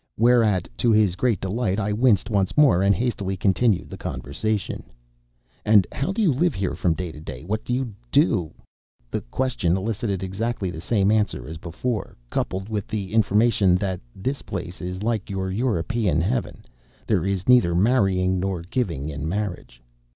[0.17, 4.85] Whereat, to his great delight, I winced once more and hastily continued the conversation:
[5.63, 7.43] "And how do you live here from day to day?
[7.43, 8.51] What do you do?"
[9.11, 14.41] The question elicited exactly the same answer as before coupled with the information that "this
[14.41, 16.65] place is like your European heaven;
[17.05, 19.83] there is neither marrying nor giving in marriage."